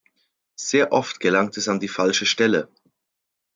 Sehr 0.57 0.93
oft 0.93 1.19
gelangt 1.19 1.57
es 1.57 1.67
an 1.67 1.79
die 1.79 1.87
falsche 1.87 2.25
Stelle. 2.25 2.67